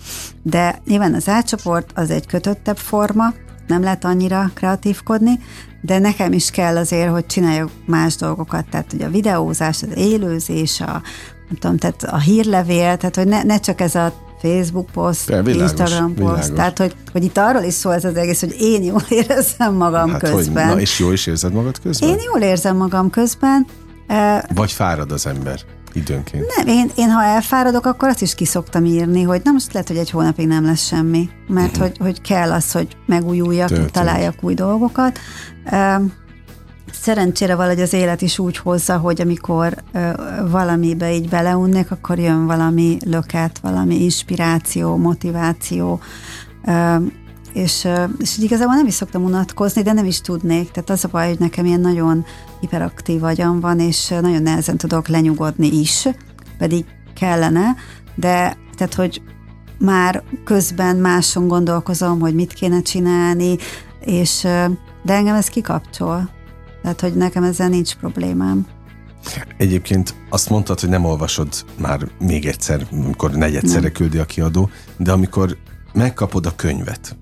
[0.44, 3.34] de nyilván az átcsoport az egy kötöttebb forma,
[3.68, 5.40] nem lehet annyira kreatívkodni,
[5.82, 10.82] de nekem is kell azért, hogy csináljak más dolgokat, tehát hogy a videózás, az élőzés,
[10.82, 11.02] a,
[11.50, 15.56] nem tudom, tehát a hírlevél, tehát hogy ne, ne csak ez a Facebook poszt, világos,
[15.56, 16.48] Instagram poszt, világos.
[16.56, 20.10] tehát hogy, hogy itt arról is szól ez az egész, hogy én jól érezzem magam
[20.10, 20.66] hát közben.
[20.66, 22.10] Hogy, na és jól is érzed magad közben?
[22.10, 23.66] Én jól érzem magam közben.
[24.54, 25.60] Vagy fárad az ember
[25.94, 26.46] időnként?
[26.56, 29.98] Nem, én, én ha elfáradok, akkor azt is kiszoktam írni, hogy na most lehet, hogy
[29.98, 31.82] egy hónapig nem lesz semmi, mert uh-huh.
[31.82, 35.20] hogy, hogy kell az, hogy megújuljak, találjak új dolgokat.
[37.02, 40.10] Szerencsére valahogy az élet is úgy hozza, hogy amikor ö,
[40.50, 46.00] valamibe így beleunnék, akkor jön valami löket, valami inspiráció, motiváció,
[46.66, 46.96] ö,
[47.54, 50.72] és, és igazából nem is szoktam unatkozni, de nem is tudnék.
[50.72, 52.26] Tehát az a baj, hogy nekem ilyen nagyon
[52.60, 56.08] hiperaktív agyam van, és nagyon nehezen tudok lenyugodni is,
[56.58, 57.76] pedig kellene,
[58.16, 59.22] de tehát, hogy
[59.80, 63.58] már közben máson gondolkozom, hogy mit kéne csinálni,
[64.00, 64.42] és
[65.04, 66.30] de engem ez kikapcsol.
[66.86, 68.68] Tehát, hogy nekem ezzel nincs problémám.
[69.58, 73.92] Egyébként azt mondtad, hogy nem olvasod már még egyszer, amikor negyedszerre nem.
[73.92, 75.58] küldi a kiadó, de amikor
[75.94, 77.16] megkapod a könyvet,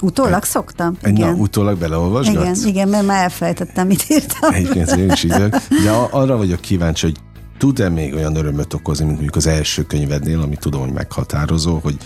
[0.00, 1.30] Utólag e, szoktam, igen.
[1.30, 2.60] Na, utólag beleolvasgatsz?
[2.60, 4.52] Igen, igen, mert már elfelejtettem, mit írtam.
[4.52, 5.30] Egyébként én is így
[5.84, 7.16] De arra vagyok kíváncsi, hogy
[7.58, 11.96] tud-e még olyan örömöt okozni, mint mondjuk az első könyvednél, ami tudom, hogy meghatározó, hogy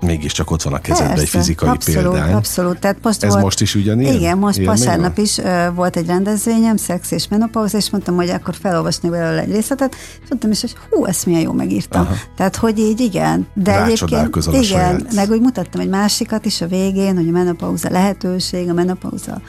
[0.00, 2.32] mégiscsak ott van a kezedben egy fizikai abszolút, példány.
[2.32, 4.14] Abszolút, Tehát most Ez volt, most is ugyanilyen?
[4.14, 8.54] Igen, most vasárnap is uh, volt egy rendezvényem, szex és menopauza, és mondtam, hogy akkor
[8.60, 12.00] felolvasni belőle egy részletet, és mondtam is, hogy hú, ezt milyen jó megírtam.
[12.00, 12.14] Aha.
[12.36, 13.46] Tehát, hogy így igen.
[13.54, 15.14] De egyébként, igen, saját.
[15.14, 19.40] meg úgy mutattam egy másikat is a végén, hogy a menopauza lehetőség, a menopauza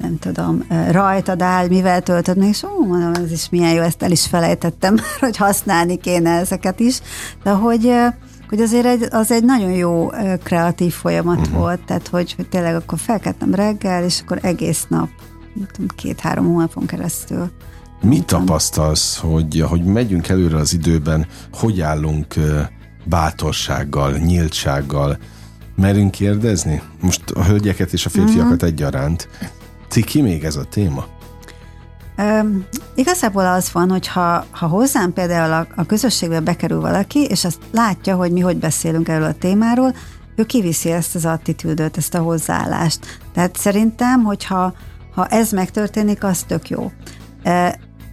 [0.00, 4.02] nem tudom, rajtad áll, mivel töltöd meg, és ó, mondom, ez is milyen jó, ezt
[4.02, 7.00] el is felejtettem, hogy használni kéne ezeket is,
[7.42, 7.92] de hogy
[8.50, 10.10] hogy azért egy, az egy nagyon jó
[10.42, 11.58] kreatív folyamat uh-huh.
[11.58, 15.08] volt, tehát hogy, hogy tényleg akkor felkeltem reggel, és akkor egész nap,
[15.96, 17.50] két-három hónapon keresztül.
[18.02, 22.34] Mit tapasztalsz, hogy, hogy megyünk előre az időben, hogy állunk
[23.04, 25.18] bátorsággal, nyíltsággal?
[25.76, 26.82] Merünk kérdezni?
[27.00, 28.68] Most a hölgyeket és a férfiakat uh-huh.
[28.68, 29.28] egyaránt.
[29.88, 31.06] Ciki még ez a téma?
[32.20, 37.44] Üm, igazából az van, hogy ha, ha hozzám például a, a közösségbe bekerül valaki, és
[37.44, 39.94] azt látja, hogy mi hogy beszélünk erről a témáról,
[40.36, 43.20] ő kiviszi ezt az attitűdöt, ezt a hozzáállást.
[43.34, 44.72] Tehát szerintem, hogyha
[45.14, 46.90] ha ez megtörténik, az tök jó.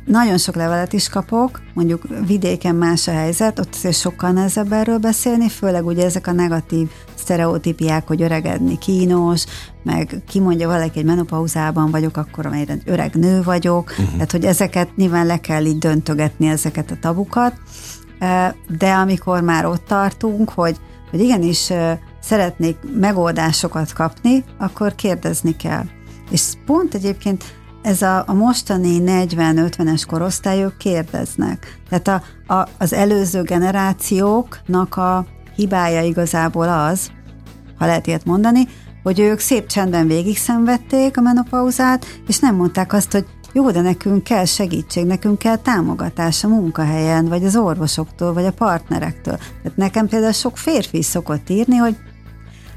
[0.07, 4.97] Nagyon sok levelet is kapok, mondjuk vidéken más a helyzet, ott azért sokkal nehezebb erről
[4.97, 9.45] beszélni, főleg ugye ezek a negatív sztereotípiák, hogy öregedni kínos,
[9.83, 14.11] meg kimondja valaki egy menopauzában vagyok, akkor egy öreg nő vagyok, uh-huh.
[14.11, 17.53] tehát hogy ezeket nyilván le kell így döntögetni, ezeket a tabukat,
[18.77, 20.77] de amikor már ott tartunk, hogy,
[21.09, 21.71] hogy igenis
[22.21, 25.83] szeretnék megoldásokat kapni, akkor kérdezni kell.
[26.29, 27.43] És pont egyébként
[27.81, 31.79] ez a, a mostani 40-50-es korosztályok kérdeznek.
[31.89, 37.11] Tehát a, a, az előző generációknak a hibája igazából az,
[37.77, 38.67] ha lehet ilyet mondani,
[39.03, 43.81] hogy ők szép csendben végig szenvedték a menopauzát, és nem mondták azt, hogy jó, de
[43.81, 49.37] nekünk kell segítség, nekünk kell támogatás a munkahelyen, vagy az orvosoktól, vagy a partnerektől.
[49.37, 51.97] Tehát nekem például sok férfi szokott írni, hogy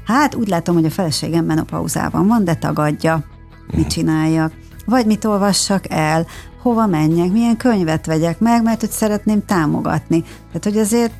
[0.05, 3.23] hát úgy látom, hogy a feleségem menopauzában van, de tagadja,
[3.71, 4.53] mit csináljak.
[4.85, 6.25] Vagy mit olvassak el,
[6.61, 10.21] hova menjek, milyen könyvet vegyek meg, mert hogy szeretném támogatni.
[10.21, 11.11] Tehát, hogy azért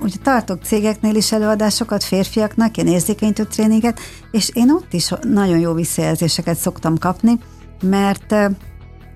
[0.00, 5.72] ugye tartok cégeknél is előadásokat férfiaknak, ilyen érzékenyítő tréninget, és én ott is nagyon jó
[5.72, 7.38] visszajelzéseket szoktam kapni,
[7.82, 8.34] mert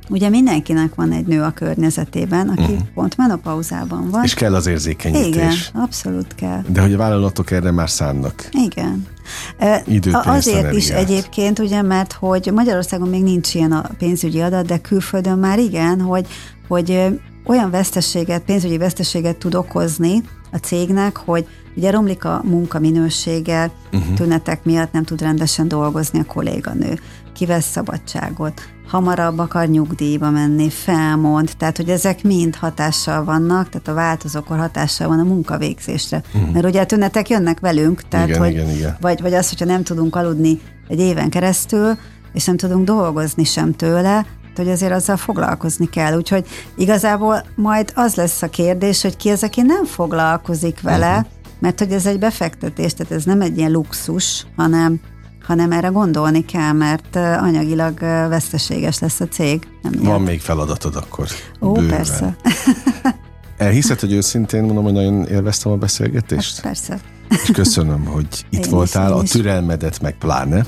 [0.08, 2.88] Ugye mindenkinek van egy nő a környezetében, aki uh-huh.
[2.94, 4.24] pont menopauzában van.
[4.24, 5.34] És kell az érzékenyítés.
[5.34, 6.62] Igen, abszolút kell.
[6.68, 8.48] De hogy a vállalatok erre már szánnak.
[8.50, 9.06] Igen.
[9.86, 14.78] Időt, Azért is egyébként, ugye, mert hogy Magyarországon még nincs ilyen a pénzügyi adat, de
[14.78, 16.26] külföldön már igen, hogy,
[16.68, 17.06] hogy
[17.46, 24.14] olyan veszteséget, pénzügyi veszteséget tud okozni a cégnek, hogy ugye romlik a munka minősége, uh-huh.
[24.14, 26.98] tünetek miatt nem tud rendesen dolgozni a kolléganő,
[27.36, 33.94] kivesz szabadságot, hamarabb akar nyugdíjba menni, felmond, tehát hogy ezek mind hatással vannak, tehát a
[33.94, 36.22] változókor hatással van a munkavégzésre.
[36.34, 36.52] Uh-huh.
[36.52, 38.96] Mert ugye a tünetek jönnek velünk, tehát igen, hogy, igen, igen.
[39.00, 41.98] Vagy, vagy az, hogyha nem tudunk aludni egy éven keresztül,
[42.32, 46.16] és nem tudunk dolgozni sem tőle, hogy azért azzal foglalkozni kell.
[46.16, 46.46] Úgyhogy
[46.76, 51.26] igazából majd az lesz a kérdés, hogy ki az, aki nem foglalkozik vele, uh-huh.
[51.58, 55.00] mert hogy ez egy befektetés, tehát ez nem egy ilyen luxus, hanem
[55.46, 59.68] hanem erre gondolni kell, mert anyagilag veszteséges lesz a cég.
[59.82, 61.26] Nem Van még feladatod akkor.
[61.60, 61.88] Ó, bőven.
[61.88, 62.36] persze.
[63.56, 66.54] Elhiszed, hogy őszintén mondom, hogy nagyon élveztem a beszélgetést?
[66.54, 67.00] Hát persze.
[67.28, 70.66] És köszönöm, hogy itt én voltál, is, a türelmedet meg pláne,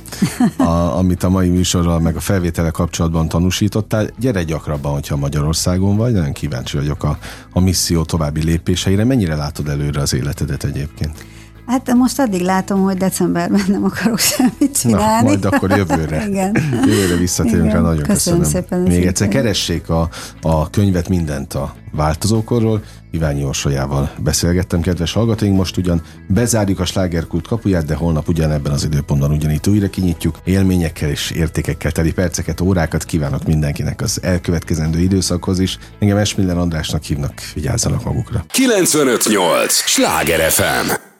[0.57, 0.63] a,
[0.97, 4.09] amit a mai műsorral meg a felvétele kapcsolatban tanúsítottál.
[4.19, 7.19] Gyere gyakrabban, hogyha Magyarországon vagy, nagyon kíváncsi vagyok a,
[7.53, 9.05] a misszió további lépéseire.
[9.05, 11.25] Mennyire látod előre az életedet egyébként?
[11.69, 15.23] Hát most addig látom, hogy decemberben nem akarok semmit csinálni.
[15.23, 16.25] Na, majd akkor jövőre.
[16.29, 16.57] Igen.
[16.87, 18.41] Jövőre visszatérünk rá, nagyon köszönöm.
[18.41, 18.45] köszönöm.
[18.45, 20.09] Szépen Még egyszer keressék a,
[20.43, 22.83] a könyvet mindent a változókorról.
[23.11, 25.57] Iványi Orsolyával beszélgettem, kedves hallgatóink.
[25.57, 30.39] Most ugyan bezárjuk a slágerkult kapuját, de holnap ugyanebben az időpontban ugyanígy újra kinyitjuk.
[30.45, 35.79] Élményekkel és értékekkel teli perceket, órákat kívánok mindenkinek az elkövetkezendő időszakhoz is.
[35.99, 38.45] Engem Esmiller Andrásnak hívnak, vigyázzanak magukra.
[38.49, 39.73] 958!
[39.73, 41.17] Sláger FM!